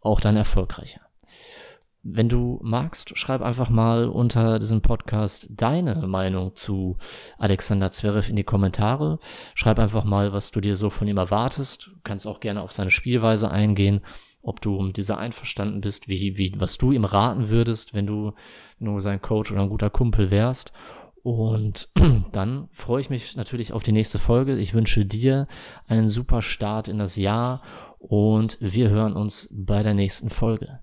auch 0.00 0.20
dann 0.20 0.36
erfolgreicher. 0.36 1.00
Wenn 2.08 2.28
du 2.28 2.60
magst, 2.62 3.18
schreib 3.18 3.42
einfach 3.42 3.68
mal 3.68 4.08
unter 4.08 4.60
diesem 4.60 4.80
Podcast 4.80 5.48
deine 5.50 6.06
Meinung 6.06 6.54
zu 6.54 6.98
Alexander 7.36 7.90
Zverev 7.90 8.30
in 8.30 8.36
die 8.36 8.44
Kommentare. 8.44 9.18
Schreib 9.56 9.80
einfach 9.80 10.04
mal, 10.04 10.32
was 10.32 10.52
du 10.52 10.60
dir 10.60 10.76
so 10.76 10.88
von 10.88 11.08
ihm 11.08 11.16
erwartest. 11.16 11.88
Du 11.88 12.00
kannst 12.04 12.28
auch 12.28 12.38
gerne 12.38 12.62
auf 12.62 12.70
seine 12.70 12.92
Spielweise 12.92 13.50
eingehen 13.50 14.02
ob 14.46 14.60
du 14.60 14.80
mit 14.80 14.96
dieser 14.96 15.18
einverstanden 15.18 15.80
bist, 15.80 16.08
wie, 16.08 16.38
wie, 16.38 16.52
was 16.58 16.78
du 16.78 16.92
ihm 16.92 17.04
raten 17.04 17.48
würdest, 17.48 17.94
wenn 17.94 18.06
du 18.06 18.32
nur 18.78 19.00
sein 19.00 19.20
Coach 19.20 19.50
oder 19.50 19.62
ein 19.62 19.68
guter 19.68 19.90
Kumpel 19.90 20.30
wärst. 20.30 20.72
Und 21.24 21.88
dann 22.32 22.68
freue 22.70 23.00
ich 23.00 23.10
mich 23.10 23.34
natürlich 23.34 23.72
auf 23.72 23.82
die 23.82 23.90
nächste 23.90 24.20
Folge. 24.20 24.56
Ich 24.56 24.72
wünsche 24.72 25.04
dir 25.04 25.48
einen 25.88 26.08
super 26.08 26.42
Start 26.42 26.86
in 26.86 26.98
das 26.98 27.16
Jahr 27.16 27.60
und 27.98 28.56
wir 28.60 28.88
hören 28.88 29.14
uns 29.14 29.52
bei 29.52 29.82
der 29.82 29.94
nächsten 29.94 30.30
Folge. 30.30 30.78